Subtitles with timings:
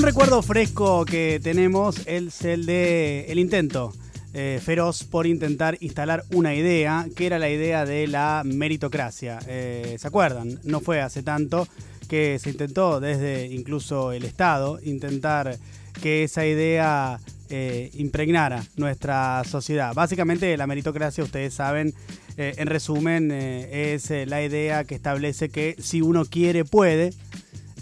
[0.00, 3.92] Un recuerdo fresco que tenemos es el de el intento
[4.32, 9.40] eh, feroz por intentar instalar una idea, que era la idea de la meritocracia.
[9.46, 10.58] Eh, ¿Se acuerdan?
[10.64, 11.68] No fue hace tanto
[12.08, 15.58] que se intentó desde incluso el Estado intentar
[16.00, 17.20] que esa idea
[17.50, 19.92] eh, impregnara nuestra sociedad.
[19.92, 21.92] Básicamente la meritocracia, ustedes saben,
[22.38, 27.12] en resumen, es la idea que establece que si uno quiere, puede,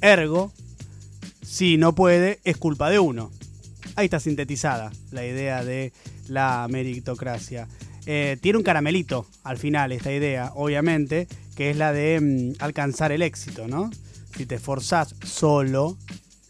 [0.00, 0.50] ergo,
[1.46, 3.30] si no puede, es culpa de uno.
[3.94, 5.92] Ahí está sintetizada la idea de
[6.26, 7.68] la meritocracia.
[8.04, 13.12] Eh, tiene un caramelito al final esta idea, obviamente, que es la de mm, alcanzar
[13.12, 13.90] el éxito, ¿no?
[14.36, 15.96] Si te esforzás solo,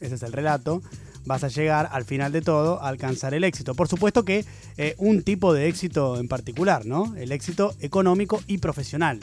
[0.00, 0.82] ese es el relato,
[1.26, 3.74] vas a llegar al final de todo a alcanzar el éxito.
[3.74, 4.46] Por supuesto que
[4.78, 7.14] eh, un tipo de éxito en particular, ¿no?
[7.16, 9.20] El éxito económico y profesional.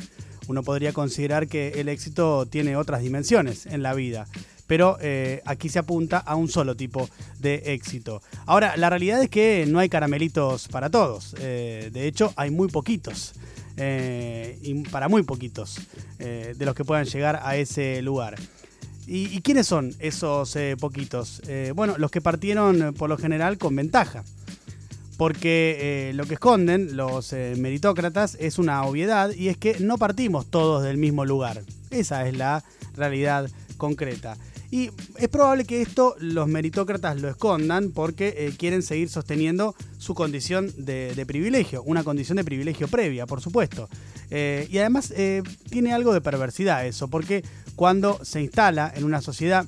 [0.48, 4.28] Uno podría considerar que el éxito tiene otras dimensiones en la vida
[4.68, 8.22] pero eh, aquí se apunta a un solo tipo de éxito.
[8.46, 12.68] Ahora, la realidad es que no hay caramelitos para todos, eh, de hecho hay muy
[12.68, 13.34] poquitos.
[13.76, 15.80] Eh, y para muy poquitos
[16.20, 18.36] de los que puedan llegar a ese lugar.
[19.08, 21.42] ¿Y, quiénes son esos poquitos?
[21.74, 24.24] bueno, los que partieron por lo general con ventaja
[25.18, 30.84] porque lo que esconden los meritócratas es una obviedad y es que no partimos todos
[30.84, 31.64] del mismo lugar.
[31.90, 32.64] Esa es la
[32.96, 34.38] realidad concreta.
[34.74, 40.16] Y es probable que esto los meritócratas lo escondan porque eh, quieren seguir sosteniendo su
[40.16, 43.88] condición de, privilegio, una condición de privilegio previa, por supuesto.
[44.32, 47.44] Eh, y además eh, tiene algo de perversidad eso, porque
[47.76, 49.68] cuando se instala en una sociedad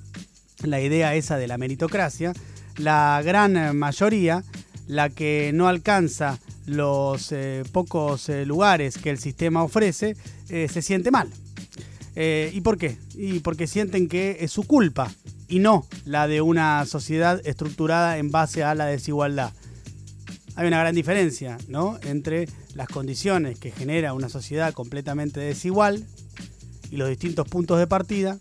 [0.64, 2.33] la idea esa de la meritocracia,
[2.78, 4.44] la gran mayoría,
[4.88, 7.31] la que no alcanza los
[7.72, 10.17] pocos lugares que el sistema ofrece,
[10.48, 11.30] se siente mal.
[12.16, 12.97] Eh, ¿Y por qué?
[13.13, 15.11] Y porque sienten que es su culpa
[15.47, 19.52] y no la de una sociedad estructurada en base a la desigualdad.
[20.55, 21.99] Hay una gran diferencia, ¿no?
[22.04, 26.05] Entre las condiciones que genera una sociedad completamente desigual
[26.89, 28.39] y los distintos puntos de partida,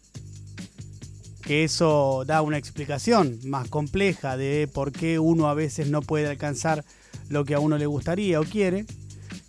[1.42, 6.28] que eso da una explicación más compleja de por qué uno a veces no puede
[6.28, 6.84] alcanzar
[7.28, 8.86] lo que a uno le gustaría o quiere,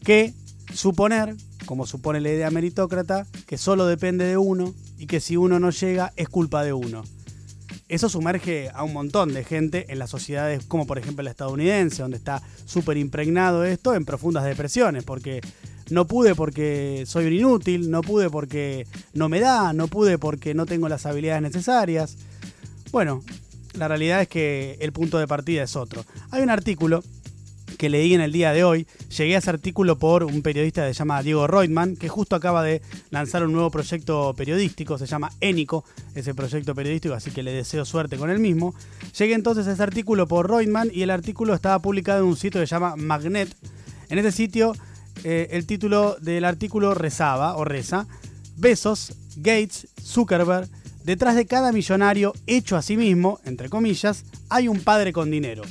[0.03, 0.33] que
[0.73, 1.35] suponer
[1.65, 5.69] como supone la idea meritócrata, que solo depende de uno y que si uno no
[5.71, 7.03] llega es culpa de uno.
[7.87, 12.01] Eso sumerge a un montón de gente en las sociedades como por ejemplo la estadounidense,
[12.01, 15.41] donde está súper impregnado esto en profundas depresiones, porque
[15.89, 20.55] no pude porque soy un inútil, no pude porque no me da, no pude porque
[20.55, 22.17] no tengo las habilidades necesarias.
[22.91, 23.23] Bueno,
[23.73, 26.05] la realidad es que el punto de partida es otro.
[26.31, 27.03] Hay un artículo
[27.85, 28.87] que leí en el día de hoy.
[29.15, 32.63] Llegué a ese artículo por un periodista que se llama Diego Reutemann, que justo acaba
[32.63, 32.81] de
[33.11, 35.85] lanzar un nuevo proyecto periodístico, se llama Énico,
[36.15, 38.73] ese proyecto periodístico, así que le deseo suerte con el mismo.
[39.15, 42.59] Llegué entonces a ese artículo por Reutemann y el artículo estaba publicado en un sitio
[42.59, 43.55] que se llama Magnet.
[44.09, 44.73] En ese sitio,
[45.23, 48.07] eh, el título del artículo rezaba o reza:
[48.57, 50.67] Besos, Gates, Zuckerberg.
[51.03, 55.61] Detrás de cada millonario hecho a sí mismo, entre comillas, hay un padre con dinero.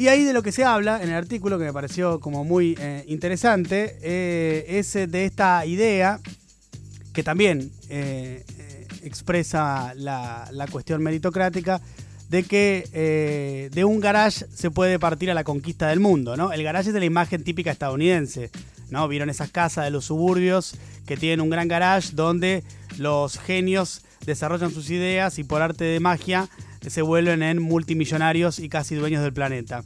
[0.00, 2.74] Y ahí de lo que se habla en el artículo, que me pareció como muy
[2.80, 6.20] eh, interesante, eh, es de esta idea
[7.12, 8.42] que también eh,
[9.02, 11.82] expresa la, cuestión meritocrática
[12.30, 16.50] de que de un garage se puede partir a la conquista del mundo, ¿no?
[16.50, 18.50] El garage es de la imagen típica estadounidense,
[18.88, 19.06] ¿no?
[19.06, 22.64] Vieron esas casas de los suburbios que tienen un gran garage donde
[22.96, 26.48] los genios desarrollan sus ideas y por arte de magia
[26.86, 29.82] se vuelven en multimillonarios y casi dueños del planeta.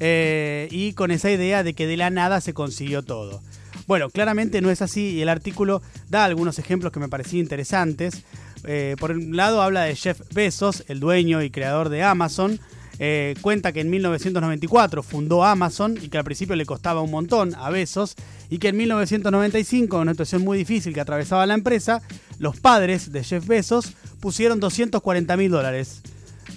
[0.00, 3.40] Eh, y con esa idea de que de la nada se consiguió todo.
[3.86, 8.22] Bueno, claramente no es así y el artículo da algunos ejemplos que me parecían interesantes.
[8.64, 12.60] Eh, por un lado habla de Jeff Bezos, el dueño y creador de Amazon.
[13.00, 17.54] Eh, cuenta que en 1994 fundó Amazon y que al principio le costaba un montón
[17.54, 18.16] a Bezos
[18.50, 22.02] y que en 1995, en una situación muy difícil que atravesaba la empresa,
[22.40, 26.02] los padres de Jeff Bezos pusieron 240 mil dólares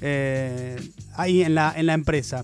[0.02, 0.76] eh,
[1.16, 2.44] ahí en la, en la empresa.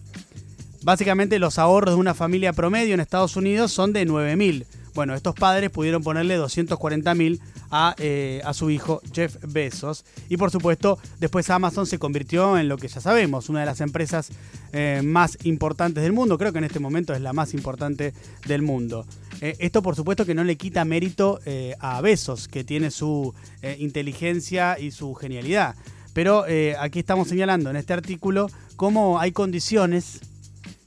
[0.83, 4.65] Básicamente los ahorros de una familia promedio en Estados Unidos son de 9 mil.
[4.93, 10.05] Bueno, estos padres pudieron ponerle 240 mil a, eh, a, su hijo Jeff Bezos.
[10.29, 13.81] Y por supuesto, después Amazon se convirtió en lo que ya sabemos, una de las
[13.81, 14.29] empresas
[14.71, 16.37] eh, más importantes del mundo.
[16.37, 18.13] Creo que en este momento es la más importante
[18.47, 19.05] del mundo.
[19.41, 21.39] esto por supuesto que no le quita mérito
[21.79, 23.35] a Bezos, que tiene su
[23.77, 25.75] inteligencia y su genialidad.
[26.17, 30.19] Pero eh, aquí estamos señalando en este artículo cómo hay condiciones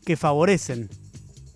[0.04, 0.90] que favorecen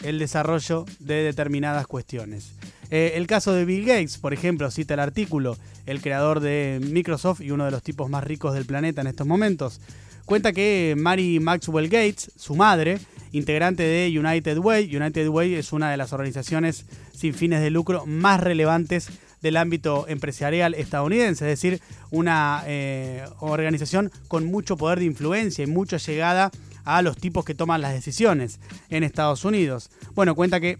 [0.04, 2.54] el desarrollo de determinadas cuestiones.
[2.92, 5.56] Eh, el caso de Bill Gates, por ejemplo, cita el artículo,
[5.86, 9.26] el creador de Microsoft y uno de los tipos más ricos del planeta en estos
[9.26, 9.80] momentos,
[10.24, 13.00] cuenta que Mary Maxwell Gates, su madre,
[13.32, 18.06] integrante de United Way, United Way es una de las organizaciones sin fines de lucro
[18.06, 19.08] más relevantes
[19.44, 25.66] del ámbito empresarial estadounidense, es decir, una eh, organización con mucho poder de influencia y
[25.66, 26.50] mucha llegada
[26.86, 28.58] a los tipos que toman las decisiones
[28.88, 29.90] en Estados Unidos.
[30.14, 30.78] Bueno, cuenta que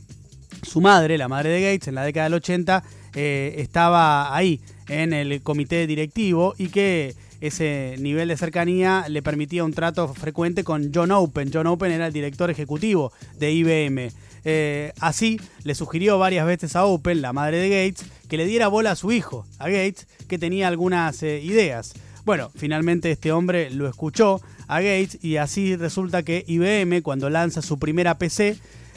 [0.63, 2.83] su madre, la madre de Gates, en la década del 80,
[3.15, 7.15] eh, estaba ahí en el comité directivo y que
[7.47, 11.51] ese nivel de cercanía le permitía un trato frecuente con John Open.
[11.53, 14.11] John Open era el director ejecutivo de IBM.
[14.47, 18.69] Eh, así le sugirió varias veces a Open, la madre de Gates, que le diera
[18.69, 21.93] bola a su hijo, a Gates, que tenía algunas eh, ideas.
[22.25, 27.61] Bueno, finalmente este hombre lo escuchó a Gates y así resulta que IBM cuando lanza
[27.61, 28.57] su primera PC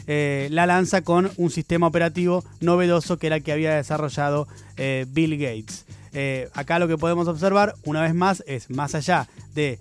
[0.09, 4.47] eh, la lanza con un sistema operativo novedoso que era el que había desarrollado
[4.77, 5.85] Bill Gates.
[6.53, 9.79] Acá lo que podemos observar una vez más es más allá de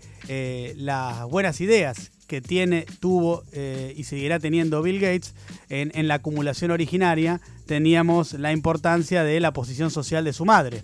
[0.76, 5.34] las buenas ideas que tiene, tuvo eh, y seguirá teniendo Bill Gates
[5.68, 10.82] en, la acumulación originaria, teníamos la importancia de la posición social de su madre,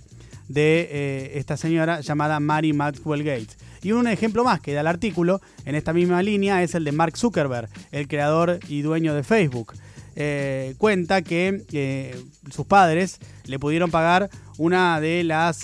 [0.49, 3.57] de eh, esta señora llamada Mary Maxwell Gates.
[3.83, 6.93] Y un ejemplo más que da el artículo en esta misma línea es el de
[6.93, 9.75] Mark Zuckerberg, el creador y dueño de Facebook.
[10.15, 12.15] Eh, cuenta que
[12.51, 15.61] sus padres le pudieron pagar una de las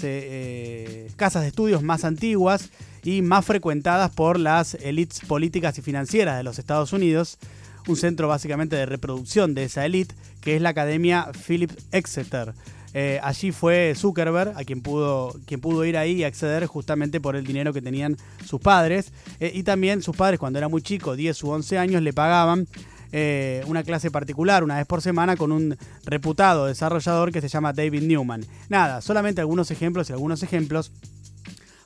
[1.16, 2.70] casas de estudios más antiguas
[3.02, 7.38] y más frecuentadas por las élites políticas y financieras de los Estados Unidos,
[7.86, 12.54] un centro básicamente de reproducción de esa élite, que es la Academia Philip Exeter.
[12.94, 17.36] Eh, allí fue Zuckerberg, a quien pudo, quien pudo ir ahí y acceder justamente por
[17.36, 19.12] el dinero que tenían sus padres.
[19.40, 22.66] Eh, y también sus padres, cuando era muy chico, 10 u 11 años, le pagaban
[23.12, 27.72] eh, una clase particular una vez por semana con un reputado desarrollador que se llama
[27.72, 28.44] David Newman.
[28.68, 30.92] Nada, solamente algunos ejemplos y algunos ejemplos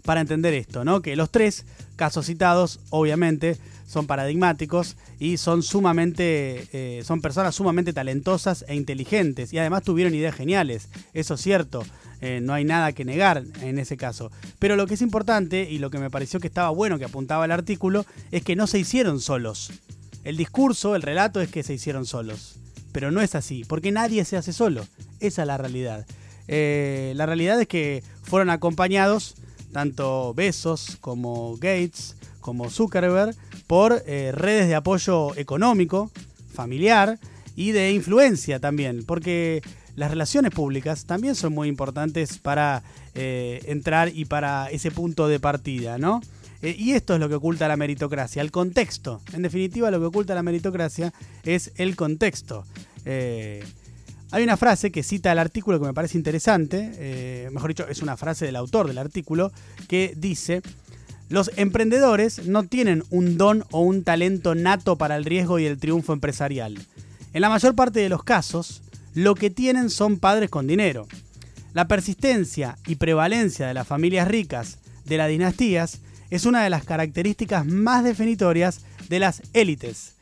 [0.04, 1.00] para entender esto, ¿no?
[1.00, 1.64] Que los tres
[1.96, 9.52] casos citados, obviamente, son paradigmáticos y son sumamente, eh, son personas sumamente talentosas e inteligentes
[9.52, 11.84] y además tuvieron ideas geniales, eso es cierto,
[12.22, 14.30] eh, no hay nada que negar en ese caso.
[14.58, 17.44] Pero lo que es importante y lo que me pareció que estaba bueno que apuntaba
[17.44, 19.70] el artículo es que no se hicieron solos.
[20.24, 22.56] El discurso, el relato es que se hicieron solos,
[22.92, 24.86] pero no es así, porque nadie se hace solo,
[25.20, 26.06] esa es la realidad.
[26.48, 29.34] Eh, la realidad es que fueron acompañados
[29.72, 33.34] tanto Besos como Gates, como Zuckerberg,
[33.66, 36.10] por eh, redes de apoyo económico,
[36.52, 37.18] familiar
[37.56, 39.62] y de influencia también, porque
[39.96, 42.82] las relaciones públicas también son muy importantes para
[43.14, 46.20] eh, entrar y para ese punto de partida, ¿no?
[46.62, 49.20] Eh, y esto es lo que oculta la meritocracia, el contexto.
[49.32, 51.12] En definitiva, lo que oculta la meritocracia
[51.44, 52.64] es el contexto.
[54.32, 58.00] Hay una frase que cita el artículo que me parece interesante, eh, mejor dicho, es
[58.00, 59.52] una frase del autor del artículo,
[59.88, 60.62] que dice,
[61.28, 65.76] los emprendedores no tienen un don o un talento nato para el riesgo y el
[65.76, 66.78] triunfo empresarial.
[67.34, 68.80] En la mayor parte de los casos,
[69.12, 71.06] lo que tienen son padres con dinero.
[71.74, 76.00] La persistencia y prevalencia de las familias ricas, de las dinastías,
[76.32, 78.80] es una de las características más definitorias
[79.10, 80.14] de las élites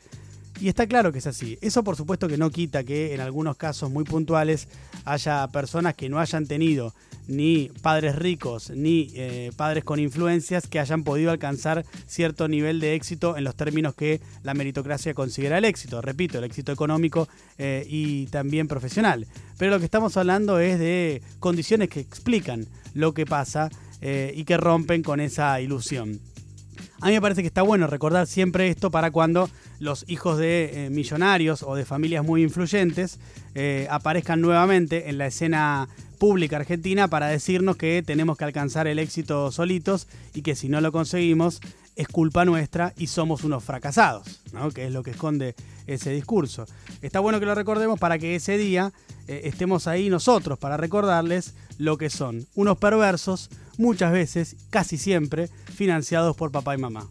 [0.61, 1.57] y está claro que es así.
[1.61, 4.67] Eso por supuesto que no quita que en algunos casos muy puntuales
[5.05, 6.93] haya personas que no hayan tenido
[7.27, 12.93] ni padres ricos ni eh, padres con influencias que hayan podido alcanzar cierto nivel de
[12.93, 15.99] éxito en los términos que la meritocracia considera el éxito.
[16.01, 19.25] Repito, el éxito económico eh, y también profesional.
[19.57, 23.71] Pero lo que estamos hablando es de condiciones que explican lo que pasa
[24.01, 26.19] eh, y que rompen con esa ilusión.
[27.01, 29.47] A mí me parece que está bueno recordar siempre esto para cuando
[29.79, 33.19] los hijos de eh, millonarios o de familias muy influyentes
[33.53, 38.97] eh, aparezcan nuevamente en la escena pública argentina para decirnos que tenemos que alcanzar el
[38.97, 41.61] éxito solitos y que si no lo conseguimos
[41.95, 44.71] es culpa nuestra y somos unos fracasados, ¿no?
[44.71, 45.55] que es lo que esconde
[45.85, 46.65] ese discurso.
[47.03, 48.93] Está bueno que lo recordemos para que ese día
[49.27, 56.35] estemos ahí nosotros para recordarles lo que son unos perversos, muchas veces, casi siempre, financiados
[56.35, 57.07] por papá y mamá.